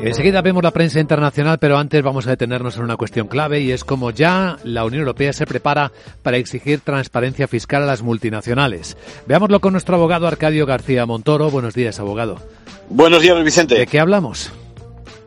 [0.00, 3.72] Enseguida vemos la prensa internacional, pero antes vamos a detenernos en una cuestión clave y
[3.72, 5.92] es cómo ya la Unión Europea se prepara
[6.22, 8.98] para exigir transparencia fiscal a las multinacionales.
[9.26, 11.50] Veámoslo con nuestro abogado Arcadio García Montoro.
[11.50, 12.38] Buenos días, abogado.
[12.90, 13.76] Buenos días, Vicente.
[13.76, 14.52] ¿De qué hablamos?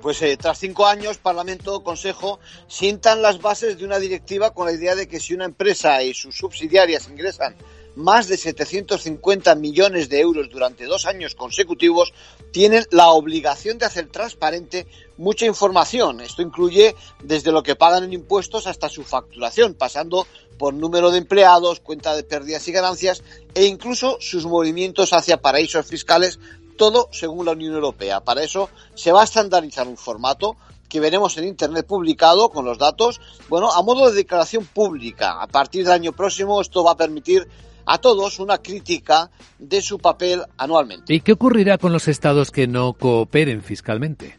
[0.02, 4.74] Pues eh, tras cinco años, Parlamento, Consejo sientan las bases de una directiva con la
[4.74, 7.56] idea de que si una empresa y sus subsidiarias ingresan
[7.98, 12.14] más de 750 millones de euros durante dos años consecutivos,
[12.52, 14.86] tienen la obligación de hacer transparente
[15.18, 16.22] mucha información.
[16.22, 20.28] Esto incluye desde lo que pagan en impuestos hasta su facturación, pasando
[20.60, 23.24] por número de empleados, cuenta de pérdidas y ganancias
[23.56, 26.40] e incluso sus movimientos hacia paraísos fiscales,
[26.78, 28.22] todo según la Unión Europea.
[28.24, 30.56] Para eso se va a estandarizar un formato
[30.88, 35.42] que veremos en Internet publicado con los datos, bueno, a modo de declaración pública.
[35.42, 37.48] A partir del año próximo esto va a permitir
[37.88, 41.14] a todos una crítica de su papel anualmente.
[41.14, 44.36] ¿Y qué ocurrirá con los estados que no cooperen fiscalmente?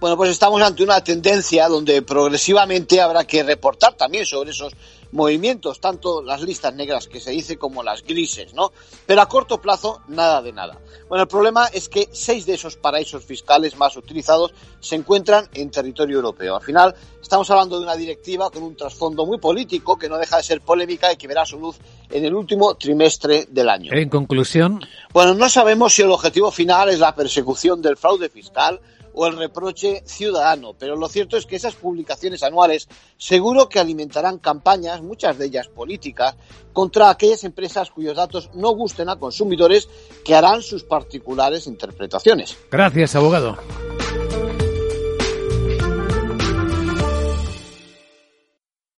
[0.00, 4.72] Bueno, pues estamos ante una tendencia donde progresivamente habrá que reportar también sobre esos
[5.12, 8.72] movimientos, tanto las listas negras que se dice como las grises, ¿no?
[9.04, 10.78] Pero a corto plazo, nada de nada.
[11.06, 15.70] Bueno, el problema es que seis de esos paraísos fiscales más utilizados se encuentran en
[15.70, 16.56] territorio europeo.
[16.56, 20.38] Al final, estamos hablando de una directiva con un trasfondo muy político que no deja
[20.38, 21.76] de ser polémica y que verá su luz
[22.08, 23.92] en el último trimestre del año.
[23.92, 24.80] En conclusión.
[25.12, 28.80] Bueno, no sabemos si el objetivo final es la persecución del fraude fiscal
[29.14, 30.74] o el reproche ciudadano.
[30.78, 35.68] Pero lo cierto es que esas publicaciones anuales seguro que alimentarán campañas, muchas de ellas
[35.68, 36.36] políticas,
[36.72, 39.88] contra aquellas empresas cuyos datos no gusten a consumidores
[40.24, 42.56] que harán sus particulares interpretaciones.
[42.70, 43.56] Gracias, abogado.